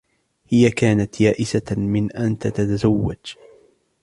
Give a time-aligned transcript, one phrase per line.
[0.53, 3.17] هىَ كانت يائسة من أن تتزوج.